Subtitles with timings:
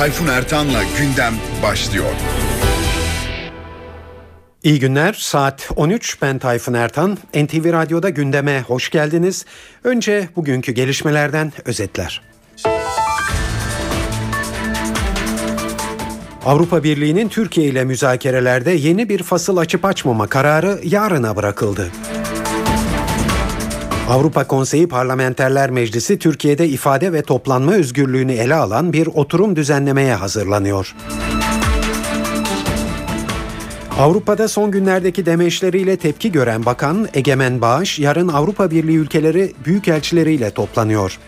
[0.00, 2.06] Tayfun Ertan'la gündem başlıyor.
[4.62, 5.12] İyi günler.
[5.12, 6.22] Saat 13.
[6.22, 7.18] Ben Tayfun Ertan.
[7.34, 9.44] NTV Radyo'da gündeme hoş geldiniz.
[9.84, 12.22] Önce bugünkü gelişmelerden özetler.
[16.44, 21.90] Avrupa Birliği'nin Türkiye ile müzakerelerde yeni bir fasıl açıp açmama kararı yarına bırakıldı.
[24.10, 30.94] Avrupa Konseyi Parlamenterler Meclisi Türkiye'de ifade ve toplanma özgürlüğünü ele alan bir oturum düzenlemeye hazırlanıyor.
[33.98, 41.18] Avrupa'da son günlerdeki demeçleriyle tepki gören Bakan Egemen Bağış yarın Avrupa Birliği ülkeleri büyükelçileriyle toplanıyor.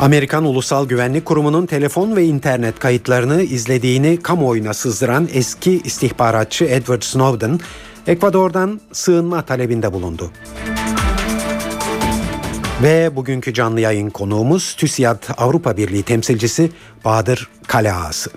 [0.00, 7.60] Amerikan Ulusal Güvenlik Kurumu'nun telefon ve internet kayıtlarını izlediğini kamuoyuna sızdıran eski istihbaratçı Edward Snowden,
[8.06, 10.30] Ekvador'dan sığınma talebinde bulundu.
[12.82, 16.70] Ve bugünkü canlı yayın konuğumuz TÜSİAD Avrupa Birliği temsilcisi
[17.04, 18.30] Bahadır Kaleağası.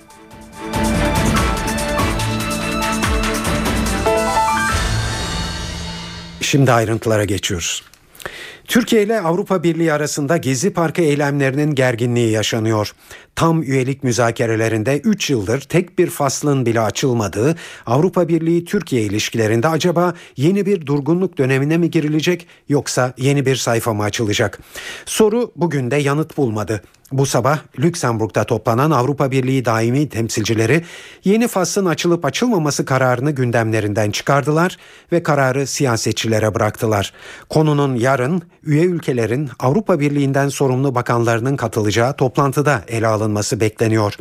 [6.41, 7.83] Şimdi ayrıntılara geçiyoruz.
[8.67, 12.91] Türkiye ile Avrupa Birliği arasında Gezi Parkı eylemlerinin gerginliği yaşanıyor.
[13.35, 17.55] Tam üyelik müzakerelerinde 3 yıldır tek bir faslın bile açılmadığı
[17.85, 23.93] Avrupa Birliği Türkiye ilişkilerinde acaba yeni bir durgunluk dönemine mi girilecek yoksa yeni bir sayfa
[23.93, 24.59] mı açılacak?
[25.05, 26.81] Soru bugün de yanıt bulmadı.
[27.15, 30.83] Bu sabah Lüksemburg'da toplanan Avrupa Birliği daimi temsilcileri
[31.23, 34.77] yeni faslın açılıp açılmaması kararını gündemlerinden çıkardılar
[35.11, 37.13] ve kararı siyasetçilere bıraktılar.
[37.49, 44.13] Konunun yarın üye ülkelerin Avrupa Birliği'nden sorumlu bakanlarının katılacağı toplantıda ele alınması bekleniyor.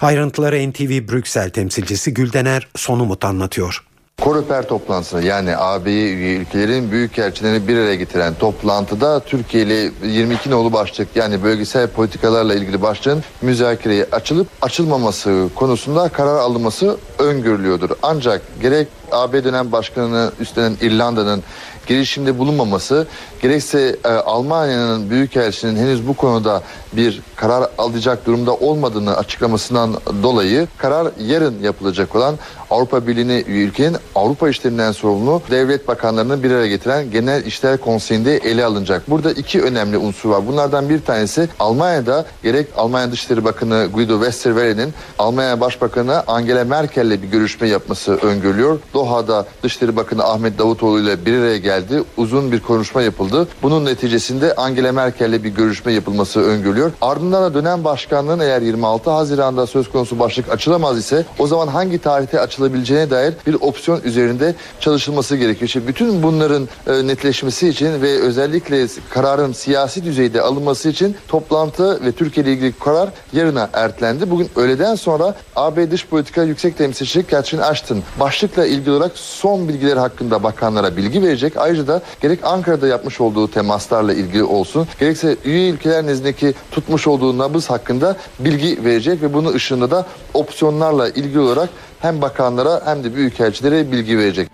[0.00, 3.93] Ayrıntıları NTV Brüksel temsilcisi Güldener Sonumut anlatıyor.
[4.22, 11.16] Koreper toplantısında yani AB ülkelerin büyükelçilerini bir araya getiren toplantıda Türkiye ile 22 nolu başlık
[11.16, 17.90] yani bölgesel politikalarla ilgili başlığın müzakereye açılıp açılmaması konusunda karar alınması öngörülüyordur.
[18.02, 21.42] Ancak gerek AB dönem başkanını üstlenen İrlanda'nın
[21.86, 23.06] girişimde bulunmaması
[23.42, 31.08] gerekse e, Almanya'nın büyükelçinin henüz bu konuda bir karar alacak durumda olmadığını açıklamasından dolayı karar
[31.18, 32.38] yarın yapılacak olan
[32.74, 38.64] Avrupa Birliği'ni ülkenin Avrupa işlerinden sorumlu devlet bakanlarını bir araya getiren Genel İşler Konseyi'nde ele
[38.64, 39.10] alınacak.
[39.10, 40.46] Burada iki önemli unsur var.
[40.46, 47.28] Bunlardan bir tanesi Almanya'da gerek Almanya Dışişleri Bakanı Guido Westerwelle'nin Almanya Başbakanı Angela Merkel'le bir
[47.28, 48.78] görüşme yapması öngörülüyor.
[48.94, 52.02] Doha'da Dışişleri Bakanı Ahmet Davutoğlu ile bir araya geldi.
[52.16, 53.48] Uzun bir konuşma yapıldı.
[53.62, 56.92] Bunun neticesinde Angela Merkel'le bir görüşme yapılması öngörülüyor.
[57.00, 61.98] Ardından da dönem başkanlığın eğer 26 Haziran'da söz konusu başlık açılamaz ise o zaman hangi
[61.98, 65.66] tarihte açılabileceğine dair bir opsiyon üzerinde çalışılması gerekiyor.
[65.66, 72.12] İşte bütün bunların e, netleşmesi için ve özellikle kararın siyasi düzeyde alınması için toplantı ve
[72.12, 74.30] Türkiye ile ilgili karar yarına ertelendi.
[74.30, 79.96] Bugün öğleden sonra AB Dış Politika Yüksek Temsilcisi Catherine Ashton başlıkla ilgili olarak son bilgiler
[79.96, 81.56] hakkında bakanlara bilgi verecek.
[81.56, 87.38] Ayrıca da gerek Ankara'da yapmış olduğu temaslarla ilgili olsun gerekse üye ülkeler nezdindeki tutmuş olduğu
[87.38, 91.68] nabız hakkında bilgi verecek ve bunun ışığında da opsiyonlarla ilgili olarak
[92.00, 94.48] hem bakanlara hem de büyükelçilere bilgi verecek.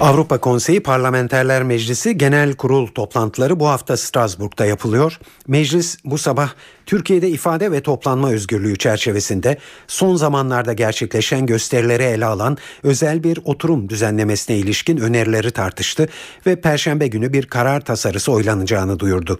[0.00, 5.20] Avrupa Konseyi Parlamenterler Meclisi Genel Kurul toplantıları bu hafta Strasbourg'da yapılıyor.
[5.48, 6.50] Meclis bu sabah
[6.86, 13.88] Türkiye'de ifade ve toplanma özgürlüğü çerçevesinde son zamanlarda gerçekleşen gösterileri ele alan özel bir oturum
[13.88, 16.08] düzenlemesine ilişkin önerileri tartıştı
[16.46, 19.38] ve perşembe günü bir karar tasarısı oylanacağını duyurdu.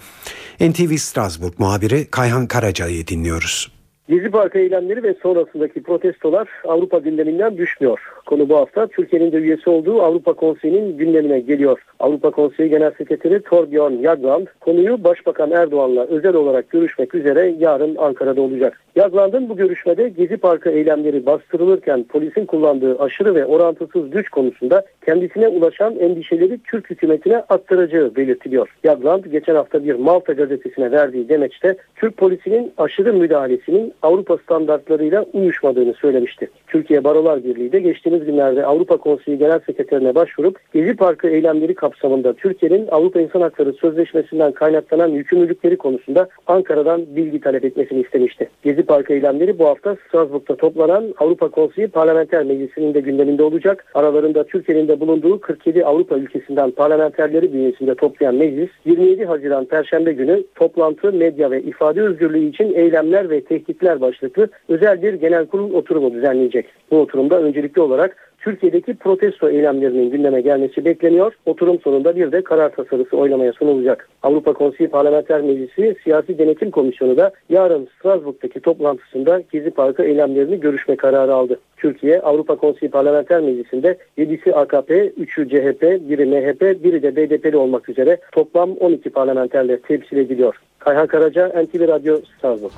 [0.60, 3.75] NTV Strasbourg muhabiri Kayhan Karaca'yı dinliyoruz.
[4.08, 8.00] Gezi Parkı eylemleri ve sonrasındaki protestolar Avrupa gündeminden düşmüyor.
[8.26, 11.84] Konu bu hafta Türkiye'nin de üyesi olduğu Avrupa Konseyi'nin gündemine geliyor.
[12.00, 18.40] Avrupa Konseyi Genel Sekreteri Torbjörn Jagland konuyu Başbakan Erdoğan'la özel olarak görüşmek üzere yarın Ankara'da
[18.40, 18.80] olacak.
[18.96, 25.48] Jagland'ın bu görüşmede Gezi Parkı eylemleri bastırılırken polisin kullandığı aşırı ve orantısız güç konusunda kendisine
[25.48, 28.68] ulaşan endişeleri Türk hükümetine aktaracağı belirtiliyor.
[28.84, 35.94] Jagland geçen hafta bir Malta gazetesine verdiği demeçte Türk polisinin aşırı müdahalesinin Avrupa standartlarıyla uyuşmadığını
[35.94, 36.50] söylemişti.
[36.66, 42.32] Türkiye Barolar Birliği de geçtiğimiz günlerde Avrupa Konseyi Genel Sekreterine başvurup Gezi Parkı eylemleri kapsamında
[42.32, 48.48] Türkiye'nin Avrupa İnsan Hakları Sözleşmesi'nden kaynaklanan yükümlülükleri konusunda Ankara'dan bilgi talep etmesini istemişti.
[48.62, 53.84] Gezi Parkı eylemleri bu hafta Strasbourg'da toplanan Avrupa Konseyi Parlamenter Meclisi'nin de gündeminde olacak.
[53.94, 60.42] Aralarında Türkiye'nin de bulunduğu 47 Avrupa ülkesinden parlamenterleri bünyesinde toplayan meclis 27 Haziran Perşembe günü
[60.54, 66.14] toplantı, medya ve ifade özgürlüğü için eylemler ve tehditler başlıklı özel bir genel kurul oturumu
[66.14, 66.66] düzenleyecek.
[66.90, 68.05] Bu oturumda öncelikli olarak
[68.46, 71.32] Türkiye'deki protesto eylemlerinin gündeme gelmesi bekleniyor.
[71.46, 74.08] Oturum sonunda bir de karar tasarısı oylamaya sunulacak.
[74.22, 80.96] Avrupa Konseyi Parlamenter Meclisi Siyasi Denetim Komisyonu da yarın Strasbourg'daki toplantısında Gezi Parkı eylemlerini görüşme
[80.96, 81.60] kararı aldı.
[81.76, 87.88] Türkiye Avrupa Konseyi Parlamenter Meclisi'nde 7'si AKP, 3'ü CHP, biri MHP, biri de BDP'li olmak
[87.88, 90.56] üzere toplam 12 parlamenterle temsil ediliyor.
[90.78, 92.72] Kayhan Karaca, NTV Radyo, Strasbourg.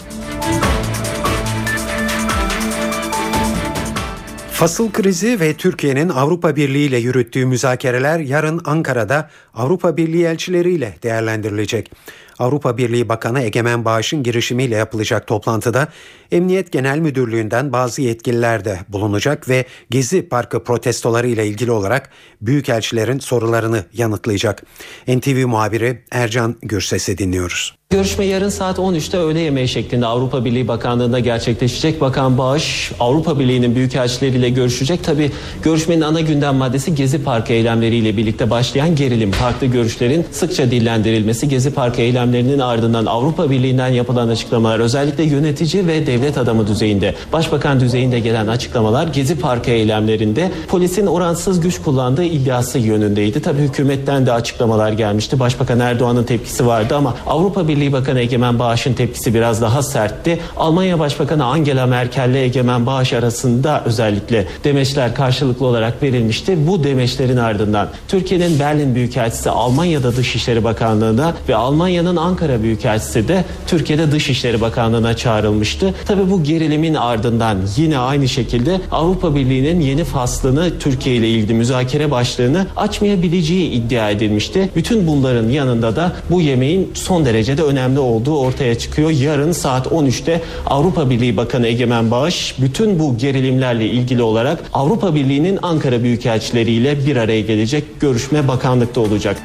[4.59, 11.91] Fasıl krizi ve Türkiye'nin Avrupa Birliği ile yürüttüğü müzakereler yarın Ankara'da Avrupa Birliği elçileriyle değerlendirilecek.
[12.39, 15.89] Avrupa Birliği Bakanı Egemen Bağış'ın girişimiyle yapılacak toplantıda
[16.33, 22.11] Emniyet Genel Müdürlüğü'nden bazı yetkililer de bulunacak ve Gezi Parkı protestoları ile ilgili olarak
[22.41, 24.63] büyükelçilerin sorularını yanıtlayacak.
[25.09, 27.78] NTV muhabiri Ercan Gürses'i dinliyoruz.
[27.93, 32.01] Görüşme yarın saat 13'te öğle yemeği şeklinde Avrupa Birliği Bakanlığı'nda gerçekleşecek.
[32.01, 35.05] Bakan Bağış Avrupa Birliği'nin büyükelçileriyle görüşecek.
[35.05, 35.31] Tabi
[35.63, 39.31] görüşmenin ana gündem maddesi Gezi Parkı eylemleriyle birlikte başlayan gerilim.
[39.31, 46.07] Farklı görüşlerin sıkça dillendirilmesi Gezi Parkı eylemlerinin ardından Avrupa Birliği'nden yapılan açıklamalar özellikle yönetici ve
[46.07, 52.79] devlet adamı düzeyinde, başbakan düzeyinde gelen açıklamalar Gezi Parkı eylemlerinde polisin oransız güç kullandığı iddiası
[52.79, 53.43] yönündeydi.
[53.43, 55.41] Tabi hükümetten de açıklamalar gelmişti.
[55.41, 60.39] Başbakan Erdoğan'ın tepkisi vardı ama Avrupa Birliği Bakanı Egemen Bağış'ın tepkisi biraz daha sertti.
[60.57, 66.67] Almanya Başbakanı Angela Merkel ile Egemen Bağış arasında özellikle demeçler karşılıklı olarak verilmişti.
[66.67, 74.13] Bu demeçlerin ardından Türkiye'nin Berlin Büyükelçisi Almanya'da Dışişleri Bakanlığı'na ve Almanya'nın Ankara Büyükelçisi de Türkiye'de
[74.13, 75.95] Dışişleri Bakanlığı'na çağrılmıştı.
[76.07, 82.11] Tabi bu gerilimin ardından yine aynı şekilde Avrupa Birliği'nin yeni faslını Türkiye ile ilgili müzakere
[82.11, 84.71] başlığını açmayabileceği iddia edilmişti.
[84.77, 89.11] Bütün bunların yanında da bu yemeğin son derecede önemli olduğu ortaya çıkıyor.
[89.11, 95.59] Yarın saat 13'te Avrupa Birliği Bakanı Egemen Bağış bütün bu gerilimlerle ilgili olarak Avrupa Birliği'nin
[95.63, 98.01] Ankara Büyükelçileriyle bir araya gelecek.
[98.01, 99.37] Görüşme bakanlıkta olacak.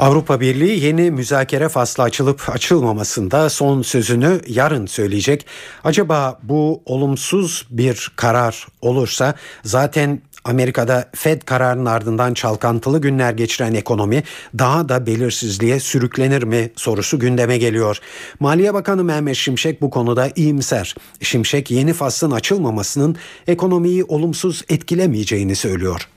[0.00, 5.46] Avrupa Birliği yeni müzakere faslı açılıp açılmamasında son sözünü yarın söyleyecek.
[5.84, 9.34] Acaba bu olumsuz bir karar olursa
[9.64, 14.22] zaten Amerika'da Fed kararının ardından çalkantılı günler geçiren ekonomi
[14.58, 17.98] daha da belirsizliğe sürüklenir mi sorusu gündeme geliyor.
[18.40, 20.94] Maliye Bakanı Mehmet Şimşek bu konuda iyimser.
[21.20, 23.16] Şimşek yeni faslın açılmamasının
[23.46, 26.08] ekonomiyi olumsuz etkilemeyeceğini söylüyor.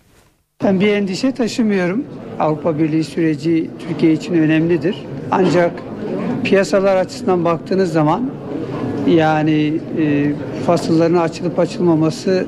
[0.64, 2.06] Ben bir endişe taşımıyorum.
[2.40, 4.96] Avrupa Birliği süreci Türkiye için önemlidir.
[5.32, 5.72] Ancak
[6.44, 8.32] piyasalar açısından baktığınız zaman
[9.08, 10.32] yani e,
[10.66, 12.46] fasılların açılıp açılmaması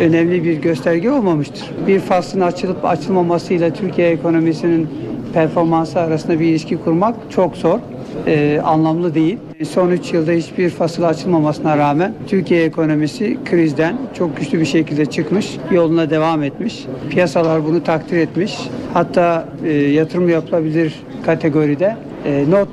[0.00, 1.70] önemli bir gösterge olmamıştır.
[1.86, 4.88] Bir faslın açılıp açılmamasıyla Türkiye ekonomisinin
[5.34, 7.78] performansı arasında bir ilişki kurmak çok zor,
[8.26, 9.38] e, anlamlı değil.
[9.68, 15.56] Son 3 yılda hiçbir fasıl açılmamasına rağmen Türkiye ekonomisi krizden çok güçlü bir şekilde çıkmış,
[15.70, 16.84] yoluna devam etmiş.
[17.10, 18.58] Piyasalar bunu takdir etmiş.
[18.94, 20.94] Hatta e, yatırım yapılabilir
[21.26, 22.68] kategoride e, not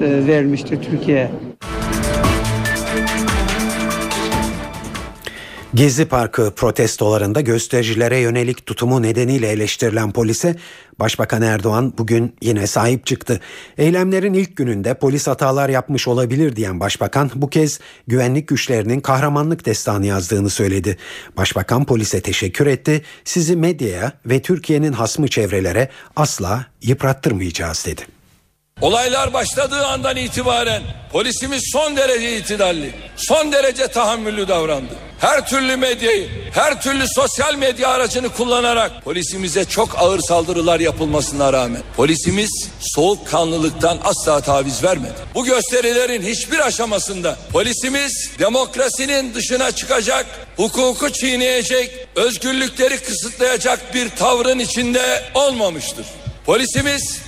[0.00, 1.51] e, verilmiştir Türkiye'ye.
[5.74, 10.56] Gezi Parkı protestolarında göstericilere yönelik tutumu nedeniyle eleştirilen polise
[10.98, 13.40] Başbakan Erdoğan bugün yine sahip çıktı.
[13.78, 20.06] Eylemlerin ilk gününde polis hatalar yapmış olabilir diyen başbakan bu kez güvenlik güçlerinin kahramanlık destanı
[20.06, 20.96] yazdığını söyledi.
[21.36, 23.02] Başbakan polise teşekkür etti.
[23.24, 28.02] Sizi medyaya ve Türkiye'nin hasmı çevrelere asla yıprattırmayacağız dedi.
[28.82, 34.92] Olaylar başladığı andan itibaren polisimiz son derece itidalli, son derece tahammüllü davrandı.
[35.20, 41.82] Her türlü medyayı, her türlü sosyal medya aracını kullanarak polisimize çok ağır saldırılar yapılmasına rağmen
[41.96, 45.14] polisimiz soğukkanlılıktan asla taviz vermedi.
[45.34, 55.22] Bu gösterilerin hiçbir aşamasında polisimiz demokrasinin dışına çıkacak, hukuku çiğneyecek, özgürlükleri kısıtlayacak bir tavrın içinde
[55.34, 56.06] olmamıştır.
[56.46, 57.22] Polisimiz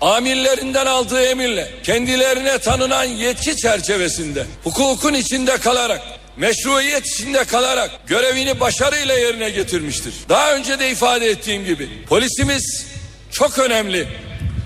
[0.00, 6.02] amirlerinden aldığı emirle kendilerine tanınan yetki çerçevesinde hukukun içinde kalarak
[6.36, 10.14] meşruiyet içinde kalarak görevini başarıyla yerine getirmiştir.
[10.28, 12.86] Daha önce de ifade ettiğim gibi polisimiz
[13.32, 14.08] çok önemli,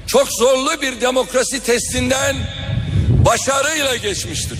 [0.06, 2.36] çok zorlu bir demokrasi testinden
[3.26, 4.58] başarıyla geçmiştir.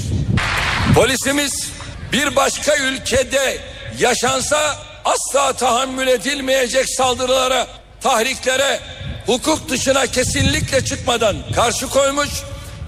[0.94, 1.68] Polisimiz
[2.12, 3.58] bir başka ülkede
[3.98, 7.66] yaşansa asla tahammül edilmeyecek saldırılara,
[8.00, 8.80] tahriklere,
[9.26, 12.30] hukuk dışına kesinlikle çıkmadan karşı koymuş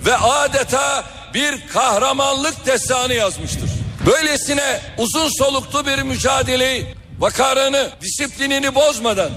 [0.06, 3.70] ve adeta bir kahramanlık destanı yazmıştır.
[4.06, 6.86] Böylesine uzun soluklu bir mücadeleyi,
[7.18, 9.30] vakarını, disiplinini bozmadan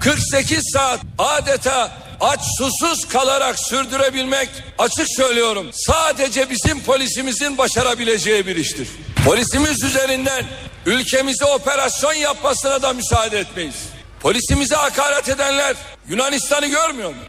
[0.00, 8.88] 48 saat adeta aç susuz kalarak sürdürebilmek açık söylüyorum sadece bizim polisimizin başarabileceği bir iştir.
[9.24, 10.44] Polisimiz üzerinden
[10.86, 13.74] ülkemize operasyon yapmasına da müsaade etmeyiz.
[14.20, 15.76] Polisimize hakaret edenler
[16.08, 17.22] Yunanistan'ı görmüyor mu?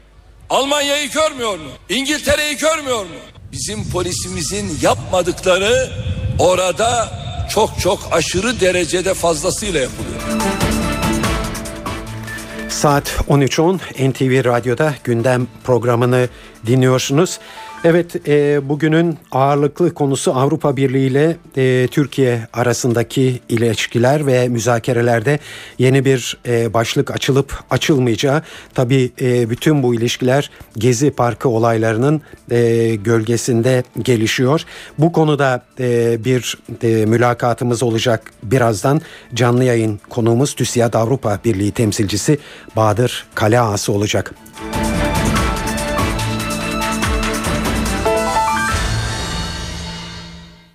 [0.49, 1.69] Almanya'yı görmüyor mu?
[1.89, 3.15] İngiltere'yi görmüyor mu?
[3.51, 5.89] Bizim polisimizin yapmadıkları
[6.39, 7.09] orada
[7.49, 10.19] çok çok aşırı derecede fazlasıyla yapılıyor.
[12.69, 13.77] Saat 13.10
[14.11, 16.29] NTV Radyo'da gündem programını
[16.65, 17.39] dinliyorsunuz.
[17.83, 25.39] Evet e, bugünün ağırlıklı konusu Avrupa Birliği ile e, Türkiye arasındaki ilişkiler ve müzakerelerde
[25.77, 28.41] yeni bir e, başlık açılıp açılmayacağı.
[28.73, 32.21] Tabii e, bütün bu ilişkiler Gezi Parkı olaylarının
[32.51, 34.63] e, gölgesinde gelişiyor.
[34.97, 39.01] Bu konuda e, bir e, mülakatımız olacak birazdan.
[39.33, 42.37] Canlı yayın konuğumuz TÜSİAD Avrupa Birliği temsilcisi
[42.75, 44.33] Bahadır Kaleağası olacak.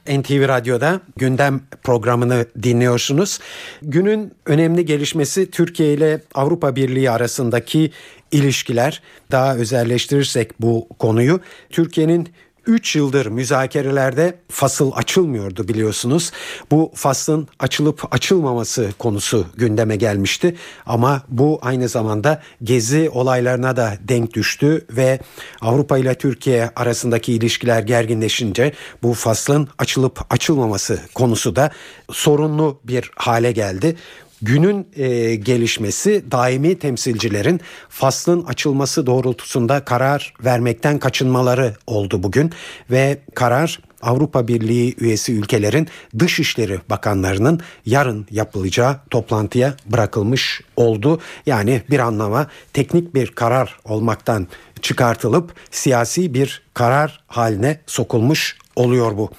[0.09, 3.39] NTV Radyo'da gündem programını dinliyorsunuz.
[3.83, 7.91] Günün önemli gelişmesi Türkiye ile Avrupa Birliği arasındaki
[8.31, 9.03] ilişkiler.
[9.31, 12.29] Daha özelleştirirsek bu konuyu Türkiye'nin
[12.67, 16.31] 3 yıldır müzakerelerde fasıl açılmıyordu biliyorsunuz.
[16.71, 20.57] Bu faslın açılıp açılmaması konusu gündeme gelmişti.
[20.87, 25.21] Ama bu aynı zamanda gezi olaylarına da denk düştü ve
[25.61, 31.71] Avrupa ile Türkiye arasındaki ilişkiler gerginleşince bu faslın açılıp açılmaması konusu da
[32.13, 33.97] sorunlu bir hale geldi.
[34.43, 42.53] Günün e, gelişmesi daimi temsilcilerin faslın açılması doğrultusunda karar vermekten kaçınmaları oldu bugün
[42.91, 45.89] ve karar Avrupa Birliği üyesi ülkelerin
[46.19, 51.21] Dışişleri Bakanlarının yarın yapılacağı toplantıya bırakılmış oldu.
[51.47, 54.49] Yani bir anlama teknik bir karar olmaktan
[54.83, 59.31] çıkartılıp siyasi bir karar haline sokulmuş oluyor bu.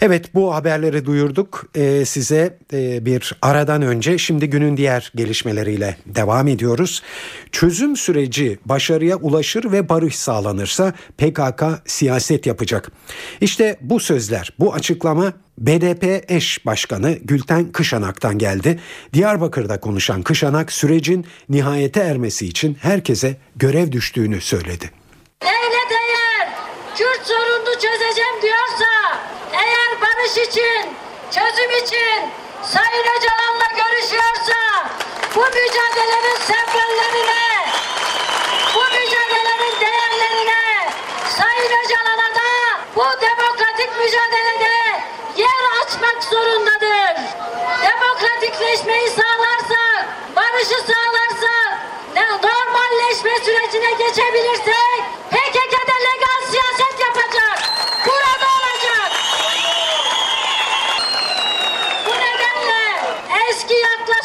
[0.00, 6.48] Evet bu haberleri duyurduk ee, size e, bir aradan önce şimdi günün diğer gelişmeleriyle devam
[6.48, 7.02] ediyoruz.
[7.52, 12.92] Çözüm süreci başarıya ulaşır ve barış sağlanırsa PKK siyaset yapacak.
[13.40, 18.80] İşte bu sözler bu açıklama BDP eş başkanı Gülten Kışanak'tan geldi.
[19.12, 24.90] Diyarbakır'da konuşan Kışanak sürecin nihayete ermesi için herkese görev düştüğünü söyledi.
[25.42, 26.03] Devlet eğer
[26.98, 29.18] Kürt sorununu çözeceğim diyorsa,
[29.52, 30.96] eğer barış için,
[31.30, 32.30] çözüm için
[32.62, 34.88] Sayın Öcalan'la görüşüyorsa,
[35.34, 37.66] bu mücadelenin sembollerine,
[38.74, 40.90] bu mücadelenin değerlerine
[41.38, 45.00] Sayın Öcalan'a da bu demokratik mücadelede
[45.36, 47.22] yer açmak zorundadır.
[47.82, 51.78] Demokratikleşmeyi sağlarsak, barışı sağlarsak,
[52.42, 55.04] normalleşme sürecine geçebilirsek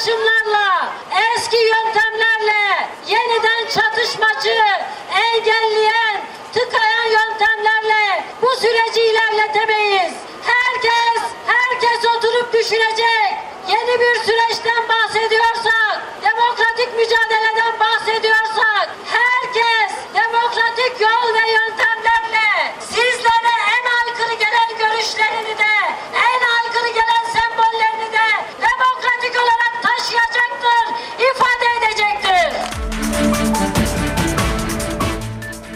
[0.09, 0.38] Russian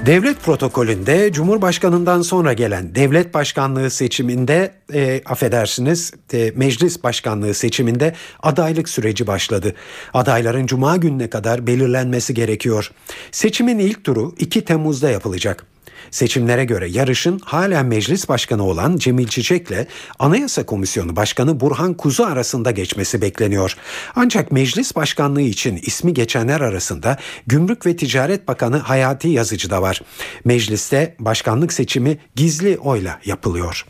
[0.05, 8.89] Devlet protokolünde Cumhurbaşkanından sonra gelen devlet başkanlığı seçiminde e, affedersiniz e, meclis başkanlığı seçiminde adaylık
[8.89, 9.75] süreci başladı.
[10.13, 12.91] Adayların cuma gününe kadar belirlenmesi gerekiyor.
[13.31, 15.72] Seçimin ilk turu 2 Temmuz'da yapılacak.
[16.13, 19.87] Seçimlere göre yarışın hala meclis başkanı olan Cemil Çiçek'le
[20.19, 23.77] Anayasa Komisyonu Başkanı Burhan Kuzu arasında geçmesi bekleniyor.
[24.15, 27.17] Ancak meclis başkanlığı için ismi geçenler arasında
[27.47, 30.01] Gümrük ve Ticaret Bakanı Hayati Yazıcı da var.
[30.45, 33.85] Mecliste başkanlık seçimi gizli oyla yapılıyor.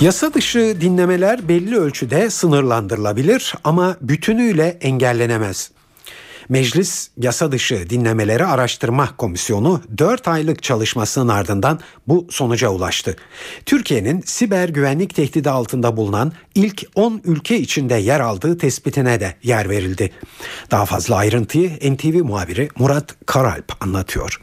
[0.00, 5.70] Yasa dışı dinlemeler belli ölçüde sınırlandırılabilir ama bütünüyle engellenemez.
[6.50, 11.78] Meclis Yasa Dışı Dinlemeleri Araştırma Komisyonu 4 aylık çalışmasının ardından
[12.08, 13.16] bu sonuca ulaştı.
[13.66, 19.68] Türkiye'nin siber güvenlik tehdidi altında bulunan ilk 10 ülke içinde yer aldığı tespitine de yer
[19.68, 20.10] verildi.
[20.70, 24.40] Daha fazla ayrıntıyı NTV muhabiri Murat Karalp anlatıyor.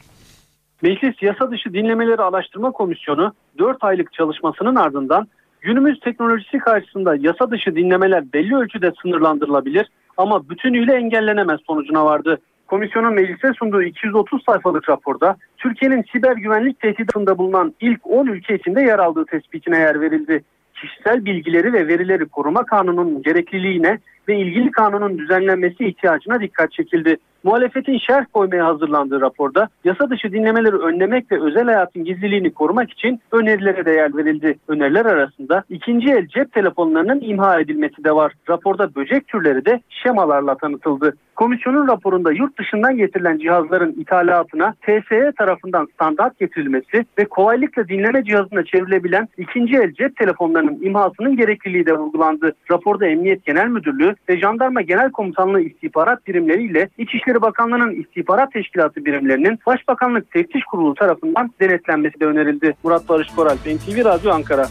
[0.82, 5.28] Meclis Yasa Dışı Dinlemeleri Araştırma Komisyonu 4 aylık çalışmasının ardından
[5.62, 9.88] günümüz teknolojisi karşısında yasa dışı dinlemeler belli ölçüde sınırlandırılabilir
[10.18, 12.40] ama bütünüyle engellenemez sonucuna vardı.
[12.68, 18.82] Komisyonun meclise sunduğu 230 sayfalık raporda Türkiye'nin siber güvenlik tehdidinde bulunan ilk 10 ülke içinde
[18.82, 20.44] yer aldığı tespitine yer verildi.
[20.74, 27.18] Kişisel bilgileri ve verileri koruma kanununun gerekliliğine ve ilgili kanunun düzenlenmesi ihtiyacına dikkat çekildi.
[27.48, 33.22] Muhalefetin şerh koymaya hazırlandığı raporda yasa dışı dinlemeleri önlemek ve özel hayatın gizliliğini korumak için
[33.32, 34.60] önerilere de yer verildi.
[34.68, 38.34] Öneriler arasında ikinci el cep telefonlarının imha edilmesi de var.
[38.50, 41.14] Raporda böcek türleri de şemalarla tanıtıldı.
[41.38, 48.64] Komisyonun raporunda yurt dışından getirilen cihazların ithalatına TSE tarafından standart getirilmesi ve kolaylıkla dinleme cihazına
[48.64, 52.52] çevrilebilen ikinci el cep telefonlarının imhasının gerekliliği de vurgulandı.
[52.72, 59.60] Raporda Emniyet Genel Müdürlüğü ve Jandarma Genel Komutanlığı istihbarat birimleriyle İçişleri Bakanlığı'nın istihbarat teşkilatı birimlerinin
[59.66, 62.74] Başbakanlık Teftiş Kurulu tarafından denetlenmesi de önerildi.
[62.84, 64.66] Murat Barış Koral, NTV Radyo Ankara.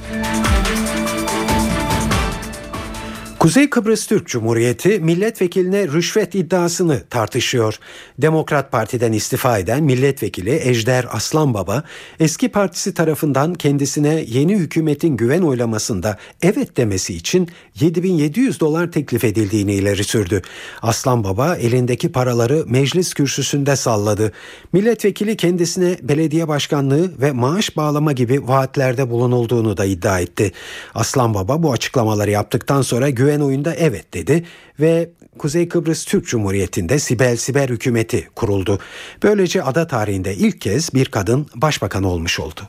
[3.46, 7.78] Kuzey Kıbrıs Türk Cumhuriyeti milletvekiline rüşvet iddiasını tartışıyor.
[8.18, 11.82] Demokrat Parti'den istifa eden milletvekili Ejder Aslanbaba
[12.20, 17.48] eski partisi tarafından kendisine yeni hükümetin güven oylamasında evet demesi için
[17.80, 20.42] 7700 dolar teklif edildiğini ileri sürdü.
[20.82, 24.32] Aslanbaba elindeki paraları meclis kürsüsünde salladı.
[24.72, 30.52] Milletvekili kendisine belediye başkanlığı ve maaş bağlama gibi vaatlerde bulunulduğunu da iddia etti.
[30.94, 34.44] Aslanbaba bu açıklamaları yaptıktan sonra güven oyunda evet dedi
[34.80, 38.78] ve Kuzey Kıbrıs Türk Cumhuriyeti'nde Sibel Siber hükümeti kuruldu.
[39.22, 42.60] Böylece ada tarihinde ilk kez bir kadın başbakan olmuş oldu.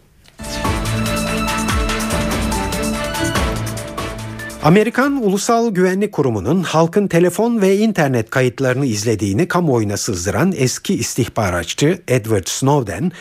[4.64, 12.48] Amerikan Ulusal Güvenlik Kurumu'nun halkın telefon ve internet kayıtlarını izlediğini kamuoyuna sızdıran eski istihbaratçı Edward
[12.48, 13.12] Snowden,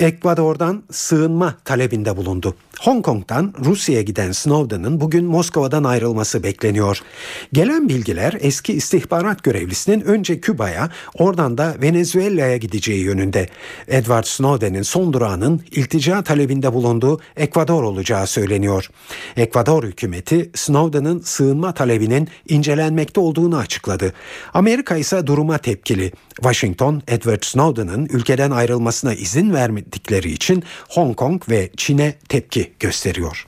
[0.00, 2.54] Ekvador'dan sığınma talebinde bulundu.
[2.80, 7.00] Hong Kong'dan Rusya'ya giden Snowden'ın bugün Moskova'dan ayrılması bekleniyor.
[7.52, 13.48] Gelen bilgiler eski istihbarat görevlisinin önce Küba'ya oradan da Venezuela'ya gideceği yönünde.
[13.88, 18.90] Edward Snowden'in son durağının iltica talebinde bulunduğu Ekvador olacağı söyleniyor.
[19.36, 24.12] Ekvador hükümeti Snowden'ın sığınma talebinin incelenmekte olduğunu açıkladı.
[24.54, 26.12] Amerika ise duruma tepkili.
[26.34, 33.46] Washington, Edward Snowden'ın ülkeden ayrılmasına izin vermedikleri için Hong Kong ve Çin'e tepki gösteriyor.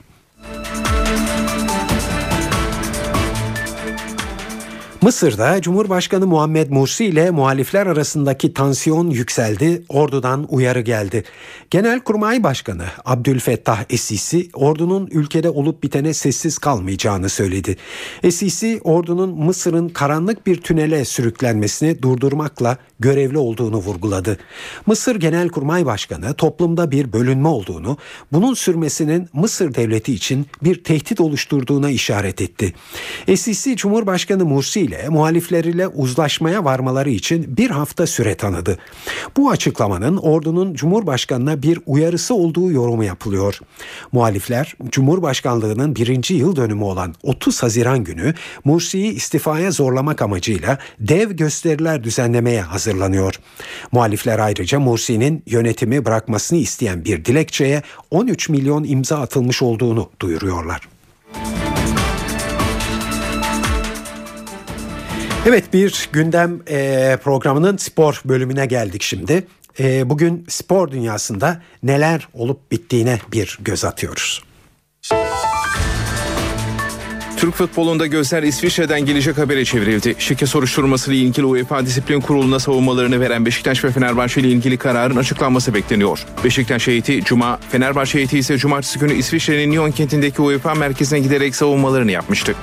[5.01, 11.23] Mısır'da Cumhurbaşkanı Muhammed Mursi ile muhalifler arasındaki tansiyon yükseldi, ordudan uyarı geldi.
[11.69, 17.77] Genelkurmay Başkanı Abdülfettah Esisi ordunun ülkede olup bitene sessiz kalmayacağını söyledi.
[18.23, 24.37] Esisi ordunun Mısır'ın karanlık bir tünele sürüklenmesini durdurmakla görevli olduğunu vurguladı.
[24.85, 27.97] Mısır Genelkurmay Başkanı toplumda bir bölünme olduğunu,
[28.31, 32.73] bunun sürmesinin Mısır devleti için bir tehdit oluşturduğuna işaret etti.
[33.27, 38.77] Esisi Cumhurbaşkanı Mursi ile muhalifleriyle uzlaşmaya varmaları için bir hafta süre tanıdı.
[39.37, 43.59] Bu açıklamanın ordunun Cumhurbaşkanına bir uyarısı olduğu yorumu yapılıyor.
[44.11, 48.33] Muhalifler Cumhurbaşkanlığının birinci yıl dönümü olan 30 Haziran günü
[48.65, 53.39] Mursi'yi istifaya zorlamak amacıyla dev gösteriler düzenlemeye hazırlanıyor.
[53.91, 60.81] Muhalifler ayrıca Mursi'nin yönetimi bırakmasını isteyen bir dilekçeye 13 milyon imza atılmış olduğunu duyuruyorlar.
[65.45, 69.47] Evet bir gündem e, programının spor bölümüne geldik şimdi.
[69.79, 74.43] E, bugün spor dünyasında neler olup bittiğine bir göz atıyoruz.
[77.37, 80.15] Türk futbolunda gözler İsviçre'den gelecek habere çevrildi.
[80.19, 85.15] Şike soruşturması ile ilgili UEFA Disiplin Kurulu'na savunmalarını veren Beşiktaş ve Fenerbahçe ile ilgili kararın
[85.15, 86.25] açıklanması bekleniyor.
[86.43, 92.11] Beşiktaş heyeti Cuma, Fenerbahçe heyeti ise Cumartesi günü İsviçre'nin Lyon kentindeki UEFA merkezine giderek savunmalarını
[92.11, 92.55] yapmıştı.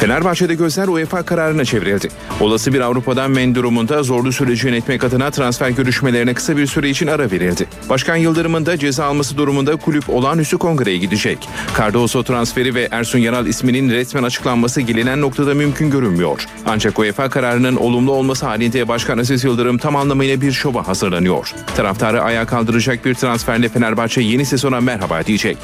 [0.00, 2.08] Fenerbahçe'de gözler UEFA kararına çevrildi.
[2.40, 7.06] Olası bir Avrupa'dan men durumunda zorlu süreci yönetmek adına transfer görüşmelerine kısa bir süre için
[7.06, 7.66] ara verildi.
[7.88, 11.48] Başkan Yıldırım'ın da ceza alması durumunda kulüp olağanüstü kongreye gidecek.
[11.78, 16.46] Cardoso transferi ve Ersun Yanal isminin resmen açıklanması gelinen noktada mümkün görünmüyor.
[16.66, 21.54] Ancak UEFA kararının olumlu olması halinde Başkan Aziz Yıldırım tam anlamıyla bir şova hazırlanıyor.
[21.76, 25.58] Taraftarı ayağa kaldıracak bir transferle Fenerbahçe yeni sezona merhaba diyecek.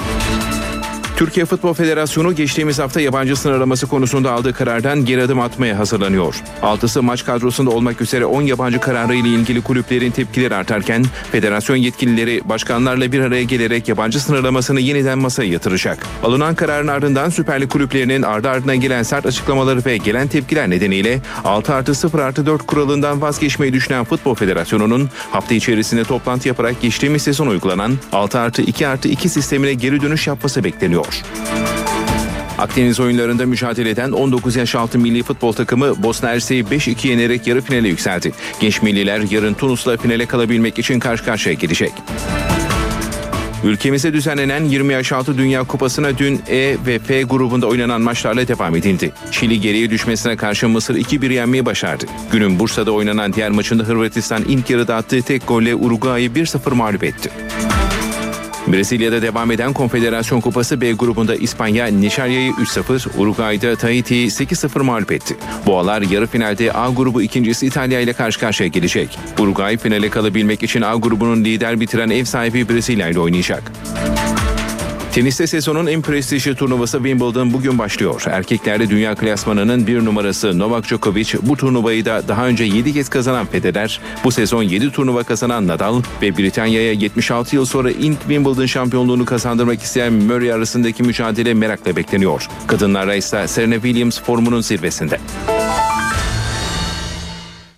[1.17, 6.43] Türkiye Futbol Federasyonu geçtiğimiz hafta yabancı sınırlaması konusunda aldığı karardan geri adım atmaya hazırlanıyor.
[6.63, 12.41] Altısı maç kadrosunda olmak üzere 10 yabancı kararı ile ilgili kulüplerin tepkileri artarken federasyon yetkilileri
[12.45, 16.07] başkanlarla bir araya gelerek yabancı sınırlamasını yeniden masaya yatıracak.
[16.25, 21.21] Alınan kararın ardından Süper Lig kulüplerinin ardı ardına gelen sert açıklamaları ve gelen tepkiler nedeniyle
[21.45, 27.23] 6 artı 0 artı 4 kuralından vazgeçmeyi düşünen Futbol Federasyonu'nun hafta içerisinde toplantı yaparak geçtiğimiz
[27.23, 31.06] sezon uygulanan 6 artı 2 artı 2 sistemine geri dönüş yapması bekleniyor.
[32.59, 37.61] Akdeniz oyunlarında mücadele eden 19 yaş altı milli futbol takımı Bosna Hersek'i 5-2 yenerek yarı
[37.61, 38.33] finale yükseldi.
[38.61, 41.93] Genç milliler yarın Tunus'la finale kalabilmek için karşı karşıya gelecek.
[43.65, 48.77] Ülkemize düzenlenen 20 yaş altı Dünya Kupası'na dün E ve F grubunda oynanan maçlarla devam
[48.77, 49.13] edildi.
[49.31, 52.05] Şili geriye düşmesine karşı Mısır 2-1 yenmeyi başardı.
[52.33, 57.31] Günün Bursa'da oynanan diğer maçında Hırvatistan ilk yarıda attığı tek golle Uruguay'ı 1-0 mağlup etti.
[58.69, 65.37] Brezilya'da devam eden Konfederasyon Kupası B grubunda İspanya Nijerya'yı 3-0, Uruguay'da Tahiti'yi 8-0 mağlup etti.
[65.67, 69.19] Boğalar yarı finalde A grubu ikincisi İtalya ile karşı karşıya gelecek.
[69.39, 73.73] Uruguay finale kalabilmek için A grubunun lider bitiren ev sahibi Brezilya ile oynayacak.
[75.17, 78.23] Teniste sezonun en prestijli turnuvası Wimbledon bugün başlıyor.
[78.27, 83.47] Erkeklerde dünya klasmanının bir numarası Novak Djokovic bu turnuvayı da daha önce 7 kez kazanan
[83.47, 89.25] Federer, bu sezon 7 turnuva kazanan Nadal ve Britanya'ya 76 yıl sonra ilk Wimbledon şampiyonluğunu
[89.25, 92.49] kazandırmak isteyen Murray arasındaki mücadele merakla bekleniyor.
[92.67, 95.19] Kadınlara ise Serena Williams formunun zirvesinde.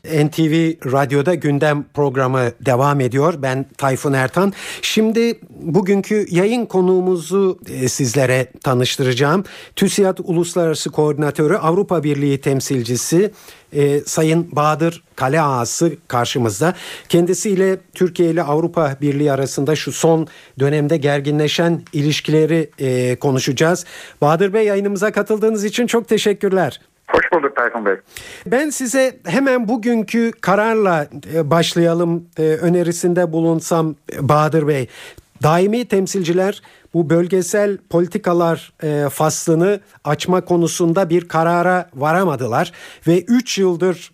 [0.09, 3.35] NTV Radyo'da gündem programı devam ediyor.
[3.39, 4.53] Ben Tayfun Ertan.
[4.83, 9.45] Şimdi bugünkü yayın konuğumuzu e, sizlere tanıştıracağım.
[9.77, 13.33] TÜSİAD Uluslararası Koordinatörü Avrupa Birliği temsilcisi
[13.73, 16.75] e, Sayın Bahadır Kale Ağası karşımızda.
[17.09, 20.27] Kendisiyle Türkiye ile Avrupa Birliği arasında şu son
[20.59, 23.85] dönemde gerginleşen ilişkileri e, konuşacağız.
[24.21, 26.81] Bahadır Bey yayınımıza katıldığınız için çok teşekkürler.
[27.09, 27.97] Hoş bulduk Tayfun Bey.
[28.47, 34.89] Ben size hemen bugünkü kararla e, başlayalım e, önerisinde bulunsam e, Bahadır Bey.
[35.43, 36.63] Daimi temsilciler
[36.95, 38.73] bu bölgesel politikalar
[39.11, 42.73] faslını açma konusunda bir karara varamadılar
[43.07, 44.13] ve 3 yıldır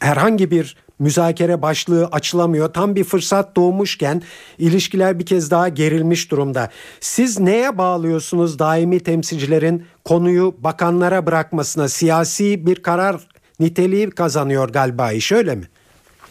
[0.00, 2.68] herhangi bir müzakere başlığı açılamıyor.
[2.72, 4.22] Tam bir fırsat doğmuşken
[4.58, 6.68] ilişkiler bir kez daha gerilmiş durumda.
[7.00, 11.88] Siz neye bağlıyorsunuz daimi temsilcilerin konuyu bakanlara bırakmasına?
[11.88, 13.16] Siyasi bir karar
[13.60, 15.64] niteliği kazanıyor galiba iş öyle mi?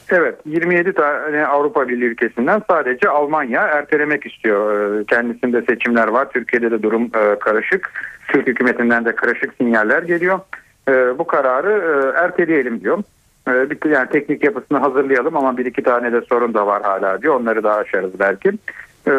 [0.09, 4.99] Evet 27 tane Avrupa Birliği ülkesinden sadece Almanya ertelemek istiyor.
[4.99, 6.31] Ee, kendisinde seçimler var.
[6.31, 7.91] Türkiye'de de durum e, karışık.
[8.27, 10.39] Türk hükümetinden de karışık sinyaller geliyor.
[10.89, 13.03] Ee, bu kararı e, erteleyelim diyor.
[13.51, 17.21] Ee, bir yani teknik yapısını hazırlayalım ama bir iki tane de sorun da var hala
[17.21, 17.35] diyor.
[17.35, 18.49] Onları daha aşarız belki.
[19.07, 19.11] Ee,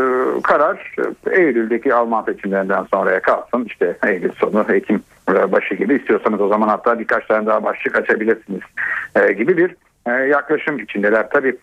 [0.42, 0.94] karar
[1.30, 3.64] Eylül'deki Alman seçimlerinden sonraya kalsın.
[3.64, 8.60] İşte Eylül sonu, Ekim başı gibi istiyorsanız o zaman hatta birkaç tane daha başlık açabilirsiniz
[9.16, 11.30] ee, gibi bir e, yaklaşım içindeler.
[11.30, 11.56] Tabii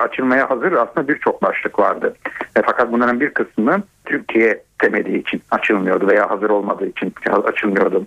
[0.00, 2.14] açılmaya hazır aslında birçok başlık vardı.
[2.56, 8.06] E, fakat bunların bir kısmı Türkiye temediği için açılmıyordu veya hazır olmadığı için açılmıyordu.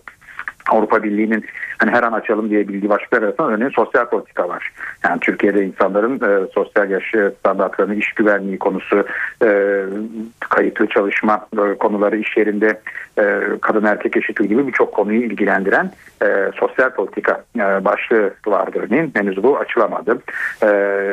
[0.69, 1.45] Avrupa Birliği'nin
[1.77, 4.71] hani her an açalım diye bildiği başlıklar arasında örneğin sosyal politika var.
[5.03, 9.05] Yani Türkiye'de insanların e, sosyal yaşı standartlarını, iş güvenliği konusu,
[9.43, 9.81] e,
[10.39, 12.81] kayıtlı çalışma e, konuları iş yerinde
[13.19, 15.91] e, kadın erkek eşitliği gibi birçok konuyu ilgilendiren
[16.23, 19.11] e, sosyal politika e, başlığı vardı örneğin.
[19.15, 20.19] Henüz bu açılamadı.
[20.63, 20.67] E,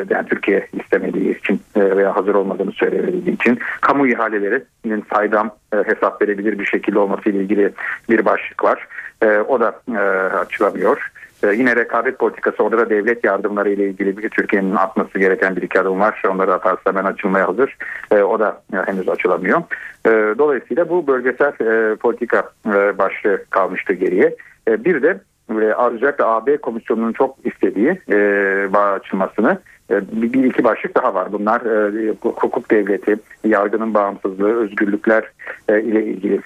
[0.09, 6.21] yani Türkiye istemediği için e, veya hazır olmadığını söylemediği için kamu ihalelerinin saydam e, hesap
[6.21, 7.71] verebilir bir şekilde olması ile ilgili
[8.09, 8.87] bir başlık var.
[9.23, 9.99] E, o da e,
[10.33, 11.11] açılamıyor.
[11.43, 15.61] E, yine rekabet politikası orada da devlet yardımları ile ilgili bir Türkiye'nin atması gereken bir
[15.61, 16.21] iki adım var.
[16.31, 17.77] Onları atarsa hemen açılmaya hazır.
[18.11, 19.61] E, o da e, henüz açılamıyor.
[20.05, 24.35] E, dolayısıyla bu bölgesel e, politika e, başlığı kalmıştı geriye.
[24.67, 25.53] E, bir de e,
[25.93, 28.17] özellikle AB komisyonunun çok istediği e,
[28.73, 29.57] bağ açılmasını
[29.91, 31.31] e, bir, iki başlık daha var.
[31.31, 35.31] Bunlar e, hukuk devleti, yargının bağımsızlığı, özgürlükler
[35.69, 36.41] e, ile ilgili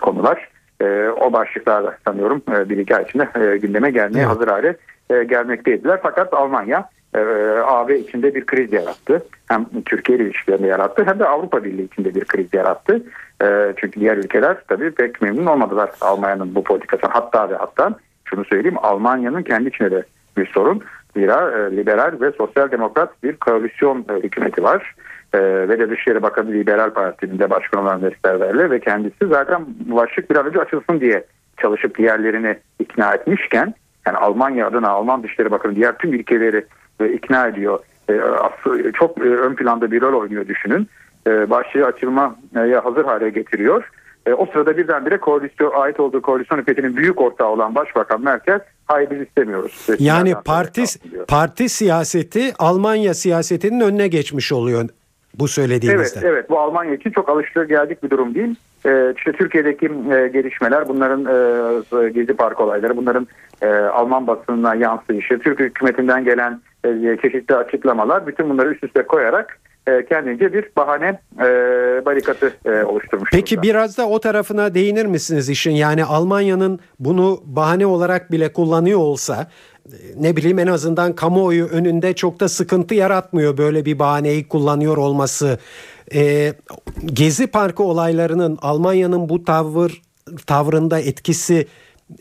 [0.00, 0.51] konular.
[0.82, 4.28] E, o başlıklarla sanıyorum e, bir iki ay içinde e, gündeme gelmeye evet.
[4.28, 4.76] hazır hale
[5.10, 6.00] e, gelmekteydiler.
[6.02, 7.18] Fakat Almanya e,
[7.64, 9.26] AB içinde bir kriz yarattı.
[9.48, 13.02] Hem Türkiye ile ilişkilerini yarattı hem de Avrupa Birliği içinde bir kriz yarattı.
[13.42, 17.06] E, çünkü diğer ülkeler tabii pek memnun olmadılar Almanya'nın bu politikası.
[17.06, 20.04] Hatta ve hatta şunu söyleyeyim Almanya'nın kendi içinde de
[20.36, 20.82] bir sorun.
[21.16, 24.94] Zira e, liberal ve sosyal demokrat bir koalisyon e, hükümeti var.
[25.34, 30.30] E, ve de Dışişleri Bakanı Liberal Parti'nin de başkan olan Westerwelle ve kendisi zaten başlık
[30.30, 31.24] bir an önce açılsın diye
[31.60, 33.74] çalışıp diğerlerini ikna etmişken
[34.06, 36.66] yani Almanya adına Alman Dışişleri Bakanı diğer tüm ülkeleri
[37.00, 37.78] e, ikna ediyor.
[38.10, 38.20] E,
[38.92, 40.88] çok e, ön planda bir rol oynuyor düşünün.
[41.26, 43.90] E, başlığı açılmaya hazır hale getiriyor.
[44.26, 49.10] E, o sırada birdenbire koalisyon ait olduğu koalisyon hükümetinin büyük ortağı olan Başbakan Merkel hayır
[49.10, 49.88] biz istemiyoruz.
[49.98, 50.82] Yani parti
[51.28, 54.88] parti siyaseti Almanya siyasetinin önüne geçmiş oluyor
[55.34, 56.20] bu söylediğinizde.
[56.20, 58.54] Evet, evet bu Almanya için çok alıştığı geldik bir durum değil.
[58.86, 63.26] Ee, işte Türkiye'deki e, gelişmeler, bunların e, Gezi Park olayları, bunların
[63.62, 69.58] e, Alman basınına yansıyışı, Türk hükümetinden gelen e, çeşitli açıklamalar, bütün bunları üst üste koyarak
[69.86, 71.44] e, kendince bir bahane e,
[72.04, 73.30] barikatı e, oluşturmuş.
[73.32, 73.68] Peki durumda.
[73.68, 75.70] biraz da o tarafına değinir misiniz işin?
[75.70, 79.46] Yani Almanya'nın bunu bahane olarak bile kullanıyor olsa
[80.16, 85.58] ne bileyim en azından kamuoyu önünde çok da sıkıntı yaratmıyor böyle bir bahaneyi kullanıyor olması.
[86.14, 86.52] Ee,
[87.04, 90.02] Gezi Parkı olaylarının Almanya'nın bu tavır
[90.46, 91.66] tavrında etkisi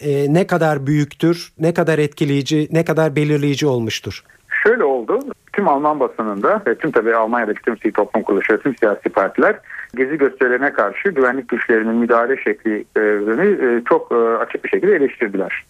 [0.01, 4.23] e, ne kadar büyüktür, ne kadar etkileyici, ne kadar belirleyici olmuştur?
[4.63, 5.19] Şöyle oldu.
[5.53, 9.59] Tüm Alman basınında ve tüm tabii Almanya'daki tüm sivil toplum kuruluşları, tüm siyasi partiler
[9.95, 15.63] gezi gösterilerine karşı güvenlik güçlerinin müdahale şeklini çok e, açık bir şekilde eleştirdiler.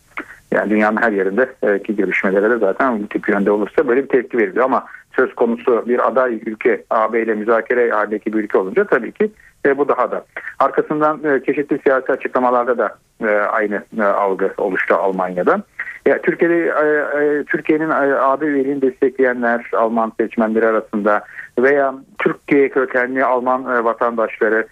[0.51, 4.65] Yani dünyanın her yerindeki görüşmelere de zaten bu tip yönde olursa böyle bir tepki veriliyor
[4.65, 9.31] ama söz konusu bir aday ülke AB ile müzakere halindeki bir ülke olunca tabii ki
[9.77, 10.25] bu daha da.
[10.59, 12.97] Arkasından çeşitli siyasi açıklamalarda da
[13.51, 15.63] aynı algı oluştu Almanya'da.
[16.05, 16.73] Ya Türkiye'de
[17.43, 21.23] Türkiye'nin e, AB üyeliğini destekleyenler Alman seçmenleri arasında
[21.59, 24.67] veya Türkiye kökenli Alman e, vatandaşları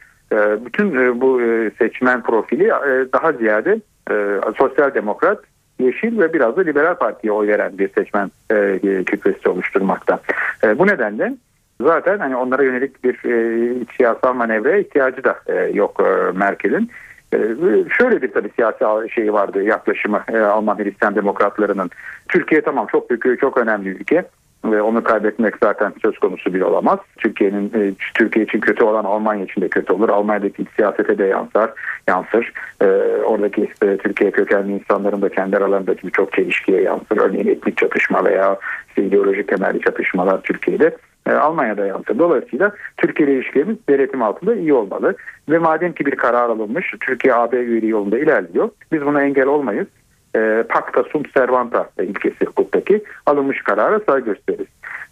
[0.66, 1.42] bütün bu
[1.80, 2.70] seçmen profili
[3.14, 5.40] daha ziyade e, sosyal demokrat
[5.80, 10.20] Yeşil ve biraz da Liberal Parti'ye oy veren bir seçmen e, kütlesi oluşturmakta.
[10.64, 11.34] E, bu nedenle
[11.82, 16.90] zaten hani onlara yönelik bir e, siyasal manevraya ihtiyacı da e, yok e, Merkel'in.
[17.34, 17.38] E,
[17.98, 21.90] şöyle bir tabii siyasi şeyi vardı yaklaşımı e, Alman Hristiyan demokratlarının.
[22.28, 24.26] Türkiye tamam çok büyük, çok önemli ülke
[24.66, 27.00] ve onu kaybetmek zaten söz konusu bile olamaz.
[27.18, 30.10] Türkiye'nin e, Türkiye için kötü olan Almanya için de kötü olur.
[30.10, 31.70] Almanya'daki siyasete de yansır.
[32.08, 32.54] yansır.
[32.82, 32.86] E,
[33.26, 37.18] oradaki e, Türkiye kökenli insanların da kendi aralarındaki birçok çelişkiye yansır.
[37.18, 38.58] Örneğin etnik çatışma veya
[38.98, 42.20] ideolojik temelli çatışmalar Türkiye'de e, Almanya'da yansır.
[42.20, 45.16] Dolayısıyla Türkiye ile ilişkilerimiz denetim altında iyi olmalı.
[45.50, 48.70] Ve madem ki bir karar alınmış, Türkiye AB üyeliği yolunda ilerliyor.
[48.92, 49.88] Biz buna engel olmayız
[50.36, 54.68] e, pacta sunt servanta ilkesi hukuktaki alınmış karara saygı gösteririz.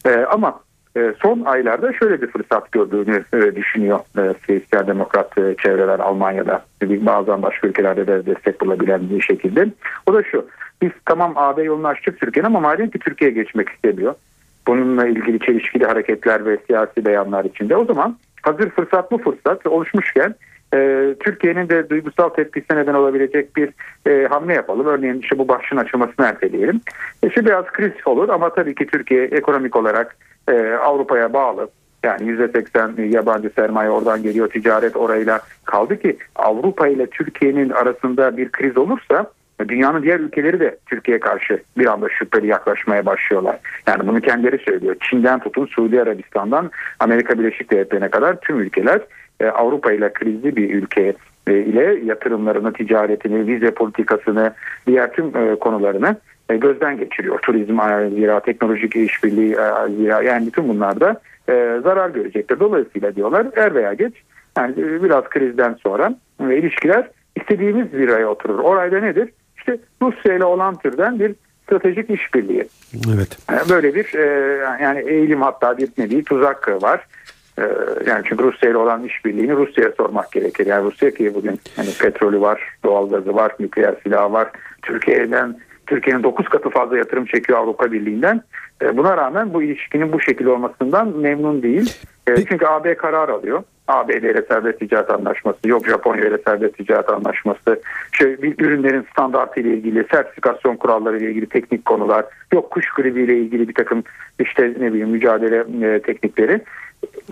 [0.05, 0.59] E, ama
[0.97, 6.65] e, son aylarda şöyle bir fırsat gördüğünü e, düşünüyor e, Hristiyan Demokrat e, çevreler Almanya'da
[6.81, 9.67] bazen başka ülkelerde de destek bulabilen bir şekilde.
[10.05, 10.45] O da şu
[10.81, 14.15] biz tamam AB yolunu açtık Türkiye'nin ama madem ki Türkiye geçmek istemiyor.
[14.67, 20.35] Bununla ilgili çelişkili hareketler ve siyasi beyanlar içinde o zaman hazır fırsat bu fırsat oluşmuşken
[20.73, 23.69] e, Türkiye'nin de duygusal tepkisine neden olabilecek bir
[24.07, 24.85] e, hamle yapalım.
[24.85, 26.81] Örneğin işte bu başlığın açılmasını erteleyelim.
[27.27, 30.17] İşte biraz kriz olur ama tabii ki Türkiye ekonomik olarak
[30.49, 31.69] e, Avrupa'ya bağlı.
[32.03, 38.51] Yani %80 yabancı sermaye oradan geliyor, ticaret orayla kaldı ki Avrupa ile Türkiye'nin arasında bir
[38.51, 39.31] kriz olursa
[39.67, 43.59] dünyanın diğer ülkeleri de Türkiye'ye karşı bir anda şüpheli yaklaşmaya başlıyorlar.
[43.87, 44.95] Yani bunu kendileri söylüyor.
[45.09, 49.05] Çin'den tutun Suudi Arabistan'dan Amerika Birleşik Devletleri'ne kadar tüm ülkeler e,
[49.45, 51.13] Avrupa ile krizli bir ülke
[51.47, 54.53] e, ile yatırımlarını, ticaretini, vize politikasını,
[54.87, 56.15] diğer tüm e, konularını
[56.49, 57.39] gözden geçiriyor.
[57.39, 57.79] Turizm,
[58.15, 59.55] zira teknolojik işbirliği,
[59.97, 61.21] zira yani bütün bunlarda
[61.83, 62.59] zarar görecektir.
[62.59, 64.13] Dolayısıyla diyorlar er veya geç
[64.57, 68.59] yani biraz krizden sonra ilişkiler istediğimiz bir aya oturur.
[68.59, 69.29] Orayda nedir?
[69.57, 72.67] İşte Rusya ile olan türden bir stratejik işbirliği.
[73.15, 73.37] Evet.
[73.69, 74.13] Böyle bir
[74.81, 77.07] yani eğilim hatta bir nevi tuzak var.
[77.59, 77.63] Ee,
[78.05, 80.65] yani çünkü Rusya ile olan işbirliğini Rusya'ya sormak gerekir.
[80.65, 84.47] Yani Rusya ki bugün hani petrolü var, doğalgazı var, nükleer silahı var.
[84.81, 88.41] Türkiye'den Türkiye'nin 9 katı fazla yatırım çekiyor Avrupa Birliği'nden.
[88.81, 91.93] Ee, buna rağmen bu ilişkinin bu şekilde olmasından memnun değil.
[92.27, 93.63] Ee, çünkü AB karar alıyor.
[93.87, 99.59] ABD ile serbest ticaret anlaşması, yok Japonya ile serbest ticaret anlaşması, şey, bir ürünlerin standartı
[99.59, 104.03] ile ilgili, sertifikasyon kuralları ile ilgili teknik konular, yok kuş gribi ile ilgili bir takım
[104.39, 106.61] işte ne bileyim mücadele e, teknikleri.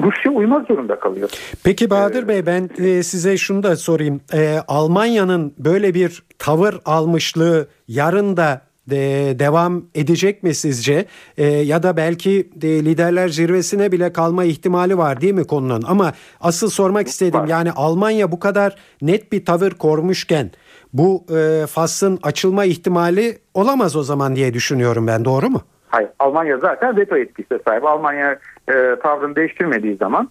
[0.03, 1.29] Rusya uymak zorunda kalıyor.
[1.63, 4.21] Peki Bahadır ee, Bey ben e, size şunu da sorayım.
[4.33, 11.05] E, Almanya'nın böyle bir tavır almışlığı yarın da de, devam edecek mi sizce?
[11.37, 15.83] E, ya da belki de liderler zirvesine bile kalma ihtimali var değil mi konunun?
[15.87, 17.47] Ama asıl sormak istedim var.
[17.47, 20.51] yani Almanya bu kadar net bir tavır kormuşken
[20.93, 25.61] bu e, faslın açılma ihtimali olamaz o zaman diye düşünüyorum ben doğru mu?
[25.87, 27.85] Hayır Almanya zaten veto etkisi sahip.
[27.85, 30.29] Almanya e, tavrını değiştirmediği zaman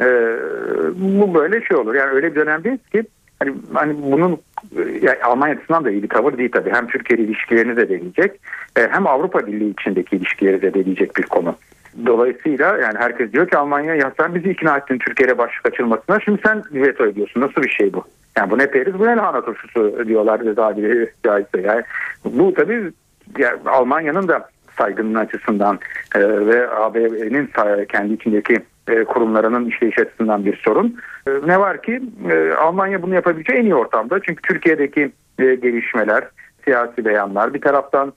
[0.00, 0.06] e,
[0.94, 1.94] bu böyle şey olur.
[1.94, 3.04] Yani öyle bir dönemdeyiz ki
[3.38, 4.38] hani, hani bunun
[5.02, 6.70] yani Almanya açısından da iyi bir tavır değil tabii.
[6.70, 8.40] Hem Türkiye ilişkilerini de deneyecek
[8.76, 11.56] e, hem Avrupa Birliği içindeki ilişkileri de deneyecek bir konu.
[12.06, 16.40] Dolayısıyla yani herkes diyor ki Almanya ya sen bizi ikna ettin Türkiye'ye başlık açılmasına şimdi
[16.44, 17.40] sen veto ediyorsun.
[17.40, 18.04] Nasıl bir şey bu?
[18.36, 21.60] Yani bu ne periz bu ne lahana turşusu diyorlar bir caizse.
[21.60, 21.82] Yani
[22.24, 22.92] bu tabii
[23.38, 25.78] yani Almanya'nın da saygının açısından
[26.14, 27.50] e, ve AB'nin
[27.86, 28.58] kendi içindeki
[28.88, 30.96] e, kurumlarının işleyiş açısından bir sorun.
[31.26, 34.20] E, ne var ki e, Almanya bunu yapabileceği en iyi ortamda.
[34.22, 36.24] Çünkü Türkiye'deki e, gelişmeler,
[36.64, 38.12] siyasi beyanlar bir taraftan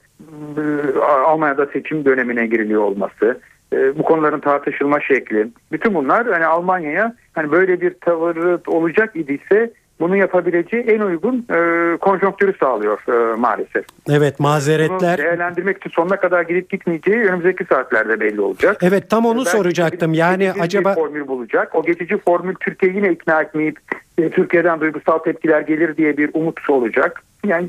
[0.58, 3.40] e, Almanya'da seçim dönemine giriliyor olması,
[3.74, 5.48] e, bu konuların tartışılma şekli.
[5.72, 11.98] Bütün bunlar hani Almanya'ya hani böyle bir tavırı olacak idiyse bunu yapabileceği en uygun e,
[11.98, 13.86] konjonktürü sağlıyor e, maalesef.
[14.10, 15.18] Evet mazeretler.
[15.18, 18.78] Bunu değerlendirmek için sonuna kadar gidip gitmeyeceği önümüzdeki saatlerde belli olacak.
[18.82, 20.14] Evet tam onu Belki soracaktım.
[20.14, 21.76] Yani acaba formül bulacak.
[21.76, 23.80] O geçici formül Türkiye'yi yine ikna etmeyip
[24.18, 27.24] e, Türkiye'den duygusal tepkiler gelir diye bir umut olacak.
[27.46, 27.68] Yani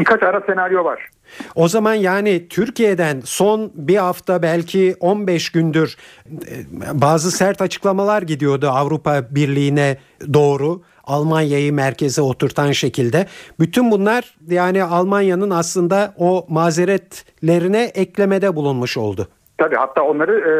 [0.00, 1.08] birkaç ara senaryo var.
[1.54, 6.54] o zaman yani Türkiye'den son bir hafta belki 15 gündür e,
[6.92, 9.96] bazı sert açıklamalar gidiyordu Avrupa Birliği'ne
[10.34, 10.82] doğru.
[11.04, 13.26] Almanya'yı merkeze oturtan şekilde.
[13.60, 19.28] Bütün bunlar yani Almanya'nın aslında o mazeretlerine eklemede bulunmuş oldu.
[19.58, 20.52] Tabii hatta onları e,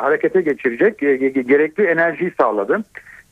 [0.00, 2.78] harekete geçirecek e, ge- gerekli enerjiyi sağladı.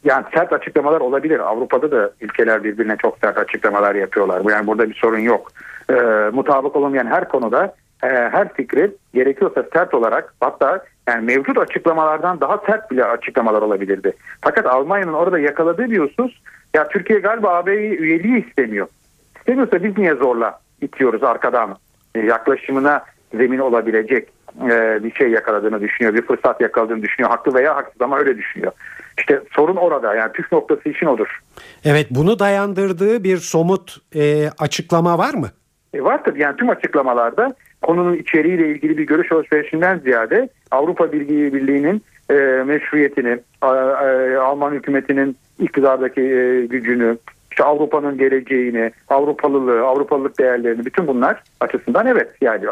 [0.04, 1.38] Yani sert açıklamalar olabilir.
[1.38, 4.50] Avrupa'da da ülkeler birbirine çok sert açıklamalar yapıyorlar.
[4.50, 5.52] Yani burada bir sorun yok.
[5.90, 5.94] E,
[6.32, 12.58] mutabık olamayan her konuda e, her fikri gerekiyorsa sert olarak hatta yani mevcut açıklamalardan daha
[12.58, 14.12] sert bile açıklamalar olabilirdi.
[14.40, 16.38] Fakat Almanya'nın orada yakaladığı bir husus
[16.74, 18.88] ya Türkiye galiba AB üyeliği istemiyor.
[19.36, 21.76] İstemiyorsa biz niye zorla itiyoruz arkadan
[22.14, 24.28] E, yaklaşımına zemin olabilecek
[24.70, 26.14] e, bir şey yakaladığını düşünüyor.
[26.14, 27.30] Bir fırsat yakaladığını düşünüyor.
[27.30, 28.72] Haklı veya haksız ama öyle düşünüyor.
[29.18, 31.40] İşte sorun orada yani püf noktası için odur.
[31.84, 35.48] Evet bunu dayandırdığı bir somut e, açıklama var mı?
[35.94, 41.54] E var tabii yani tüm açıklamalarda konunun içeriğiyle ilgili bir görüş alışverişinden ziyade Avrupa Birliği
[41.54, 42.34] Birliği'nin e,
[42.66, 47.18] meşruiyetini, a- a- Alman hükümetinin iktidardaki e, gücünü,
[47.58, 52.64] işte Avrupa'nın geleceğini, Avrupalılığı, Avrupalılık değerlerini bütün bunlar açısından evet yani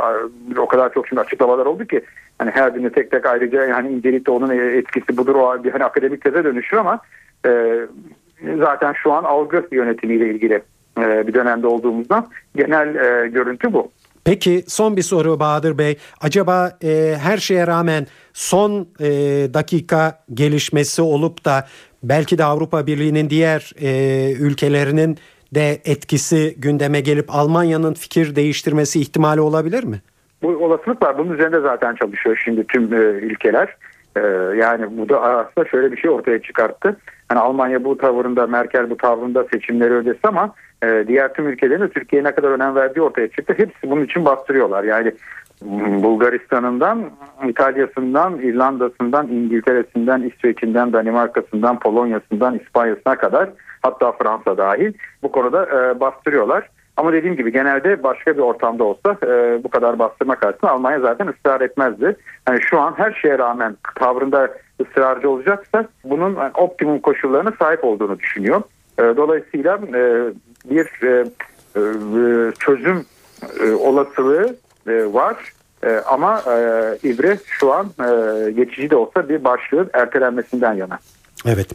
[0.59, 2.01] o kadar çok şimdi açıklamalar oldu ki
[2.39, 6.25] hani her birini tek tek ayrıca yani incelikte onun etkisi budur o bir hani akademik
[6.25, 7.01] teze dönüşür ama
[7.47, 7.81] e,
[8.59, 10.63] zaten şu an algı yönetimiyle ilgili
[10.99, 13.91] e, bir dönemde olduğumuzdan genel e, görüntü bu.
[14.27, 15.99] Peki son bir soru Bahadır Bey.
[16.21, 19.09] Acaba e, her şeye rağmen son e,
[19.55, 21.67] dakika gelişmesi olup da
[22.03, 25.19] belki de Avrupa Birliği'nin diğer e, ülkelerinin
[25.55, 30.01] de etkisi gündeme gelip Almanya'nın fikir değiştirmesi ihtimali olabilir mi?
[30.43, 31.19] Bu olasılık var.
[31.19, 33.77] Bunun üzerinde zaten çalışıyor şimdi tüm e, ülkeler.
[34.17, 34.21] E,
[34.57, 36.97] yani bu da aslında şöyle bir şey ortaya çıkarttı.
[37.29, 41.89] Hani Almanya bu tavırında, Merkel bu tavrında seçimleri ödesi ama e, diğer tüm ülkelerin de
[41.89, 43.55] Türkiye'ye ne kadar önem verdiği ortaya çıktı.
[43.57, 44.85] Hepsi bunun için bastırıyorlar.
[44.85, 45.13] Yani
[46.03, 47.11] Bulgaristan'ından,
[47.49, 53.51] İtalya'sından, İrlanda'sından, İngiltere'sinden, İsveç'inden, Danimarka'sından, Polonya'sından, İspanya'sına kadar
[53.83, 54.93] hatta Fransa dahil
[55.23, 56.69] bu konuda e, bastırıyorlar.
[56.97, 61.27] Ama dediğim gibi genelde başka bir ortamda olsa e, bu kadar bastırma karşısında Almanya zaten
[61.27, 62.17] ısrar etmezdi.
[62.49, 64.49] Yani şu an her şeye rağmen tavrında
[64.81, 68.63] ısrarcı olacaksa bunun yani optimum koşullarına sahip olduğunu düşünüyor.
[68.99, 70.33] E, dolayısıyla e,
[70.71, 71.25] bir e,
[71.77, 73.05] e, çözüm
[73.61, 75.37] e, olasılığı e, var.
[75.87, 80.99] E, ama e, ibre şu an e, geçici de olsa bir başlığın ertelenmesinden yana.
[81.47, 81.69] Evet.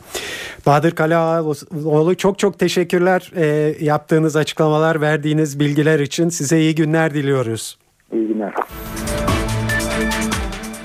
[0.65, 6.29] Bahadır Kalaoğlu çok çok teşekkürler e, yaptığınız açıklamalar, verdiğiniz bilgiler için.
[6.29, 7.77] Size iyi günler diliyoruz.
[8.13, 8.53] İyi günler.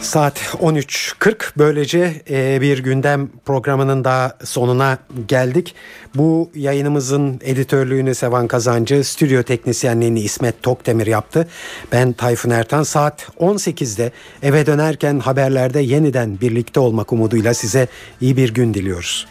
[0.07, 5.75] Saat 13.40 böylece e, bir gündem programının daha sonuna geldik.
[6.15, 11.49] Bu yayınımızın editörlüğünü Sevan Kazancı, stüdyo teknisyenliğini İsmet Tokdemir yaptı.
[11.93, 17.89] Ben Tayfun Ertan saat 18'de eve dönerken haberlerde yeniden birlikte olmak umuduyla size
[18.21, 19.27] iyi bir gün diliyoruz.